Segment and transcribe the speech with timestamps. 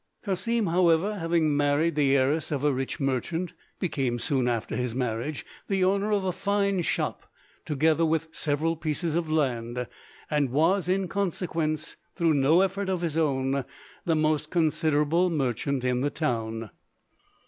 [0.25, 5.45] Cassim, however, having married the heiress of a rich merchant, became soon after his marriage
[5.67, 7.21] the owner of a fine shop,
[7.67, 9.85] together with several pieces of land,
[10.27, 13.63] and was in consequence, through no effort of his own,
[14.03, 16.71] the most considerable merchant in the town.